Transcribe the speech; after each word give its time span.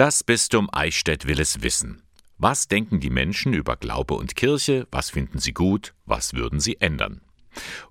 Das 0.00 0.24
Bistum 0.24 0.70
Eichstätt 0.72 1.26
will 1.26 1.38
es 1.38 1.60
wissen. 1.60 2.00
Was 2.38 2.68
denken 2.68 3.00
die 3.00 3.10
Menschen 3.10 3.52
über 3.52 3.76
Glaube 3.76 4.14
und 4.14 4.34
Kirche? 4.34 4.88
Was 4.90 5.10
finden 5.10 5.38
sie 5.40 5.52
gut? 5.52 5.92
Was 6.06 6.32
würden 6.32 6.58
sie 6.58 6.80
ändern? 6.80 7.20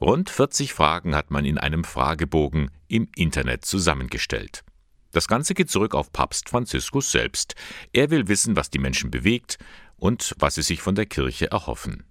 Rund 0.00 0.30
40 0.30 0.72
Fragen 0.72 1.16
hat 1.16 1.32
man 1.32 1.44
in 1.44 1.58
einem 1.58 1.82
Fragebogen 1.82 2.70
im 2.86 3.08
Internet 3.16 3.64
zusammengestellt. 3.64 4.62
Das 5.10 5.26
Ganze 5.26 5.54
geht 5.54 5.68
zurück 5.68 5.96
auf 5.96 6.12
Papst 6.12 6.48
Franziskus 6.48 7.10
selbst. 7.10 7.56
Er 7.92 8.08
will 8.12 8.28
wissen, 8.28 8.54
was 8.54 8.70
die 8.70 8.78
Menschen 8.78 9.10
bewegt 9.10 9.58
und 9.96 10.32
was 10.38 10.54
sie 10.54 10.62
sich 10.62 10.80
von 10.80 10.94
der 10.94 11.06
Kirche 11.06 11.50
erhoffen. 11.50 12.04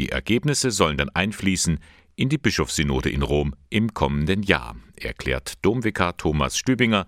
Die 0.00 0.08
Ergebnisse 0.08 0.72
sollen 0.72 0.96
dann 0.96 1.10
einfließen 1.10 1.78
in 2.16 2.28
die 2.28 2.38
Bischofssynode 2.38 3.10
in 3.10 3.22
Rom 3.22 3.54
im 3.70 3.94
kommenden 3.94 4.42
Jahr, 4.42 4.74
erklärt 4.96 5.64
Domvikar 5.64 6.16
Thomas 6.16 6.58
Stübinger. 6.58 7.06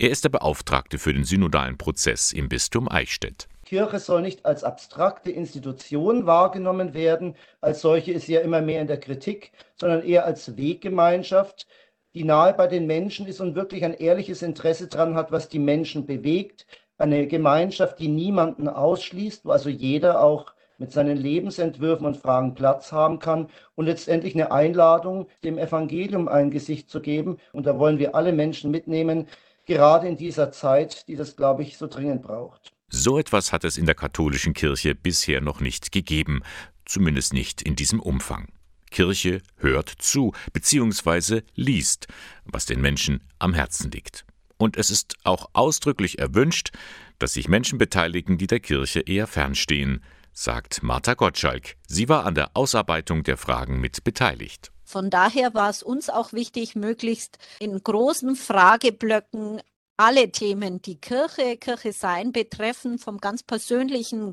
Er 0.00 0.08
ist 0.08 0.24
der 0.24 0.30
Beauftragte 0.30 0.96
für 0.96 1.12
den 1.12 1.24
synodalen 1.24 1.76
Prozess 1.76 2.32
im 2.32 2.48
Bistum 2.48 2.90
Eichstätt. 2.90 3.48
Kirche 3.66 3.98
soll 3.98 4.22
nicht 4.22 4.46
als 4.46 4.64
abstrakte 4.64 5.30
Institution 5.30 6.24
wahrgenommen 6.24 6.94
werden, 6.94 7.36
als 7.60 7.82
solche 7.82 8.12
ist 8.12 8.24
sie 8.24 8.32
ja 8.32 8.40
immer 8.40 8.62
mehr 8.62 8.80
in 8.80 8.86
der 8.86 8.98
Kritik, 8.98 9.52
sondern 9.76 10.02
eher 10.02 10.24
als 10.24 10.56
Weggemeinschaft, 10.56 11.66
die 12.14 12.24
nahe 12.24 12.54
bei 12.54 12.66
den 12.66 12.86
Menschen 12.86 13.26
ist 13.26 13.42
und 13.42 13.54
wirklich 13.54 13.84
ein 13.84 13.92
ehrliches 13.92 14.40
Interesse 14.40 14.86
daran 14.86 15.16
hat, 15.16 15.32
was 15.32 15.50
die 15.50 15.58
Menschen 15.58 16.06
bewegt. 16.06 16.66
Eine 16.96 17.26
Gemeinschaft, 17.26 17.98
die 17.98 18.08
niemanden 18.08 18.68
ausschließt, 18.68 19.44
wo 19.44 19.50
also 19.50 19.68
jeder 19.68 20.24
auch 20.24 20.54
mit 20.78 20.92
seinen 20.92 21.18
Lebensentwürfen 21.18 22.06
und 22.06 22.16
Fragen 22.16 22.54
Platz 22.54 22.90
haben 22.90 23.18
kann 23.18 23.48
und 23.74 23.84
letztendlich 23.84 24.34
eine 24.34 24.50
Einladung, 24.50 25.26
dem 25.44 25.58
Evangelium 25.58 26.26
ein 26.26 26.50
Gesicht 26.50 26.88
zu 26.88 27.02
geben. 27.02 27.36
Und 27.52 27.66
da 27.66 27.78
wollen 27.78 27.98
wir 27.98 28.14
alle 28.14 28.32
Menschen 28.32 28.70
mitnehmen, 28.70 29.26
gerade 29.70 30.08
in 30.08 30.16
dieser 30.16 30.50
Zeit, 30.50 31.06
die 31.06 31.14
das, 31.14 31.36
glaube 31.36 31.62
ich, 31.62 31.78
so 31.78 31.86
dringend 31.86 32.22
braucht. 32.22 32.72
So 32.88 33.18
etwas 33.18 33.52
hat 33.52 33.62
es 33.62 33.78
in 33.78 33.86
der 33.86 33.94
katholischen 33.94 34.52
Kirche 34.52 34.96
bisher 34.96 35.40
noch 35.40 35.60
nicht 35.60 35.92
gegeben, 35.92 36.42
zumindest 36.84 37.32
nicht 37.32 37.62
in 37.62 37.76
diesem 37.76 38.00
Umfang. 38.00 38.48
Kirche 38.90 39.42
hört 39.58 39.88
zu 39.88 40.32
bzw. 40.52 41.42
liest, 41.54 42.08
was 42.44 42.66
den 42.66 42.80
Menschen 42.80 43.22
am 43.38 43.54
Herzen 43.54 43.92
liegt. 43.92 44.24
Und 44.56 44.76
es 44.76 44.90
ist 44.90 45.14
auch 45.22 45.50
ausdrücklich 45.52 46.18
erwünscht, 46.18 46.72
dass 47.20 47.34
sich 47.34 47.48
Menschen 47.48 47.78
beteiligen, 47.78 48.38
die 48.38 48.48
der 48.48 48.58
Kirche 48.58 49.00
eher 49.00 49.28
fernstehen, 49.28 50.02
sagt 50.32 50.82
Martha 50.82 51.14
Gottschalk. 51.14 51.76
Sie 51.86 52.08
war 52.08 52.26
an 52.26 52.34
der 52.34 52.50
Ausarbeitung 52.54 53.22
der 53.22 53.36
Fragen 53.36 53.80
mit 53.80 54.02
beteiligt. 54.02 54.72
Von 54.90 55.08
daher 55.08 55.54
war 55.54 55.70
es 55.70 55.84
uns 55.84 56.10
auch 56.10 56.32
wichtig, 56.32 56.74
möglichst 56.74 57.38
in 57.60 57.80
großen 57.80 58.34
Frageblöcken 58.34 59.60
alle 60.00 60.32
Themen, 60.32 60.80
die 60.80 60.96
Kirche, 60.96 61.58
Kirche 61.58 61.92
sein 61.92 62.32
betreffen, 62.32 62.98
vom 62.98 63.18
ganz 63.18 63.42
persönlichen 63.42 64.32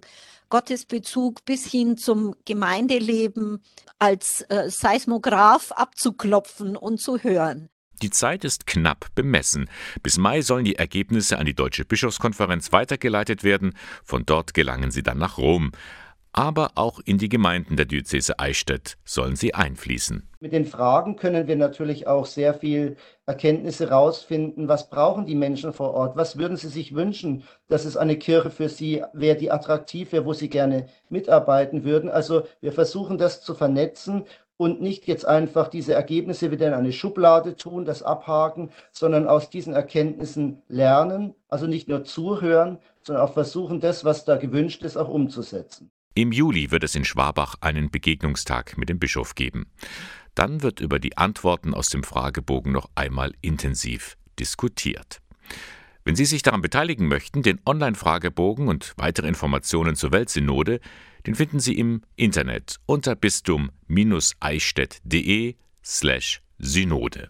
Gottesbezug 0.50 1.44
bis 1.44 1.66
hin 1.66 1.98
zum 1.98 2.36
Gemeindeleben 2.46 3.62
als 4.00 4.46
äh, 4.48 4.70
Seismograph 4.70 5.74
abzuklopfen 5.74 6.78
und 6.78 7.02
zu 7.02 7.18
hören. 7.20 7.68
Die 8.02 8.12
Zeit 8.12 8.46
ist 8.46 8.66
knapp 8.66 9.08
bemessen. 9.14 9.70
Bis 10.04 10.18
Mai 10.18 10.42
sollen 10.42 10.64
die 10.64 10.76
Ergebnisse 10.76 11.38
an 11.38 11.46
die 11.46 11.56
Deutsche 11.56 11.84
Bischofskonferenz 11.84 12.72
weitergeleitet 12.72 13.44
werden. 13.44 13.74
Von 14.06 14.26
dort 14.26 14.54
gelangen 14.54 14.92
sie 14.92 15.04
dann 15.04 15.18
nach 15.18 15.38
Rom 15.38 15.72
aber 16.38 16.70
auch 16.76 17.00
in 17.04 17.18
die 17.18 17.30
Gemeinden 17.30 17.78
der 17.78 17.88
Diözese 17.88 18.38
Eichstätt 18.38 18.98
sollen 19.04 19.36
sie 19.36 19.56
einfließen. 19.56 20.30
Mit 20.40 20.54
den 20.54 20.66
Fragen 20.66 21.16
können 21.16 21.48
wir 21.48 21.56
natürlich 21.56 22.06
auch 22.06 22.28
sehr 22.28 22.54
viel 22.54 22.96
Erkenntnisse 23.26 23.90
herausfinden. 23.90 24.68
Was 24.68 24.92
brauchen 24.92 25.26
die 25.26 25.34
Menschen 25.34 25.74
vor 25.74 25.96
Ort? 25.96 26.16
Was 26.16 26.38
würden 26.38 26.56
sie 26.56 26.68
sich 26.68 26.94
wünschen, 26.94 27.42
dass 27.70 27.86
es 27.86 27.98
eine 27.98 28.18
Kirche 28.18 28.52
für 28.52 28.70
sie 28.70 29.04
wäre, 29.14 29.36
die 29.36 29.50
attraktiv 29.50 30.12
wäre, 30.12 30.28
wo 30.28 30.34
sie 30.34 30.48
gerne 30.48 30.86
mitarbeiten 31.10 31.84
würden? 31.84 32.08
Also 32.08 32.44
wir 32.62 32.72
versuchen 32.72 33.18
das 33.18 33.42
zu 33.42 33.56
vernetzen 33.56 34.26
und 34.58 34.80
nicht 34.80 35.08
jetzt 35.08 35.26
einfach 35.26 35.70
diese 35.70 35.96
Ergebnisse 35.96 36.52
wieder 36.52 36.68
in 36.68 36.76
eine 36.76 36.92
Schublade 36.92 37.56
tun, 37.56 37.84
das 37.84 38.04
abhaken, 38.04 38.70
sondern 38.92 39.28
aus 39.28 39.50
diesen 39.50 39.74
Erkenntnissen 39.74 40.62
lernen, 40.68 41.34
also 41.50 41.66
nicht 41.66 41.90
nur 41.90 42.04
zuhören, 42.04 42.78
sondern 43.02 43.26
auch 43.26 43.34
versuchen, 43.34 43.80
das, 43.80 44.06
was 44.06 44.24
da 44.24 44.38
gewünscht 44.38 44.84
ist, 44.84 44.98
auch 44.98 45.10
umzusetzen. 45.10 45.90
Im 46.18 46.32
Juli 46.32 46.72
wird 46.72 46.84
es 46.84 46.96
in 46.96 47.06
Schwabach 47.06 47.58
einen 47.62 47.92
Begegnungstag 47.92 48.76
mit 48.76 48.90
dem 48.90 48.98
Bischof 48.98 49.36
geben. 49.36 49.68
Dann 50.34 50.64
wird 50.64 50.80
über 50.80 50.98
die 50.98 51.16
Antworten 51.16 51.76
aus 51.76 51.90
dem 51.90 52.02
Fragebogen 52.02 52.72
noch 52.72 52.90
einmal 52.96 53.36
intensiv 53.42 54.18
diskutiert. 54.40 55.22
Wenn 56.06 56.16
Sie 56.16 56.26
sich 56.26 56.42
daran 56.42 56.64
beteiligen 56.64 57.08
möchten, 57.08 57.44
den 57.44 57.62
Online-Fragebogen 57.68 58.68
und 58.68 58.96
weitere 58.98 59.28
Informationen 59.28 59.96
zur 59.96 60.12
Weltsynode, 60.12 60.80
den 61.28 61.36
finden 61.36 61.60
Sie 61.60 61.78
im 61.78 62.02
Internet 62.16 62.78
unter 62.88 63.16
bistum-eichstätt.de 63.16 65.56
slash 65.86 66.42
Synode. 66.58 67.30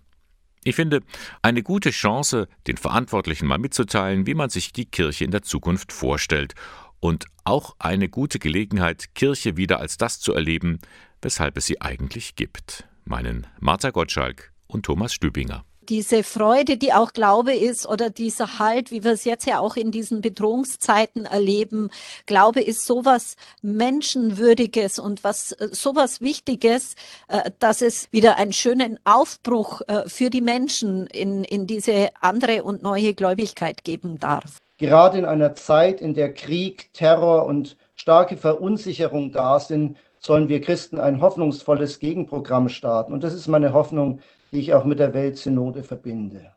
Ich 0.64 0.76
finde, 0.76 1.02
eine 1.42 1.62
gute 1.62 1.92
Chance, 1.92 2.48
den 2.68 2.78
Verantwortlichen 2.78 3.48
mal 3.48 3.58
mitzuteilen, 3.58 4.28
wie 4.28 4.34
man 4.34 4.50
sich 4.50 4.72
die 4.72 4.86
Kirche 4.86 5.26
in 5.26 5.32
der 5.32 5.42
Zukunft 5.42 5.92
vorstellt 5.92 6.56
und 7.00 7.26
auch 7.44 7.76
eine 7.80 8.10
gute 8.10 8.40
Gelegenheit, 8.40 9.16
Kirche 9.16 9.58
wieder 9.58 9.80
als 9.80 9.98
das 9.98 10.20
zu 10.20 10.34
erleben, 10.34 10.80
weshalb 11.22 11.58
es 11.58 11.66
sie 11.66 11.82
eigentlich 11.82 12.36
gibt, 12.36 12.88
meinen 13.06 13.48
Martha 13.60 13.92
Gottschalk 13.92 14.52
und 14.68 14.86
Thomas 14.86 15.14
Stübinger 15.14 15.64
diese 15.90 16.24
Freude, 16.24 16.78
die 16.78 16.94
auch 16.94 17.14
Glaube 17.14 17.54
ist 17.54 17.88
oder 17.88 18.10
dieser 18.10 18.60
Halt, 18.60 18.92
wie 18.92 19.04
wir 19.04 19.12
es 19.12 19.26
jetzt 19.26 19.46
ja 19.46 19.60
auch 19.60 19.76
in 19.76 19.92
diesen 19.92 20.22
Bedrohungszeiten 20.22 21.26
erleben. 21.26 21.90
Glaube 22.26 22.62
ist 22.62 22.86
sowas 22.86 23.36
Menschenwürdiges 23.62 25.00
und 25.00 25.24
was 25.24 25.54
äh, 25.54 25.70
sowas 25.72 26.22
Wichtiges, 26.22 26.96
äh, 27.28 27.52
dass 27.60 27.82
es 27.82 28.12
wieder 28.12 28.38
einen 28.38 28.54
schönen 28.54 29.00
Aufbruch 29.04 29.82
äh, 29.88 30.08
für 30.08 30.30
die 30.30 30.42
Menschen 30.42 31.08
in, 31.08 31.44
in 31.44 31.68
diese 31.68 32.10
andere 32.22 32.64
und 32.64 32.84
neue 32.84 33.14
Gläubigkeit 33.14 33.84
geben 33.84 34.20
darf. 34.20 34.58
Gerade 34.78 35.18
in 35.18 35.26
einer 35.26 35.56
Zeit, 35.56 36.02
in 36.02 36.14
der 36.14 36.34
Krieg, 36.34 36.94
Terror 36.94 37.46
und 37.46 37.78
starke 37.96 38.38
Verunsicherung 38.38 39.32
da 39.32 39.60
sind, 39.60 39.98
sollen 40.20 40.50
wir 40.50 40.62
Christen 40.62 41.00
ein 41.00 41.22
hoffnungsvolles 41.22 42.00
Gegenprogramm 42.00 42.70
starten. 42.70 43.14
Und 43.14 43.24
das 43.24 43.34
ist 43.34 43.48
meine 43.48 43.74
Hoffnung, 43.74 44.20
die 44.52 44.60
ich 44.60 44.74
auch 44.74 44.86
mit 44.86 45.00
der 45.00 45.14
Weltsynode 45.14 45.84
verbinde. 45.84 46.54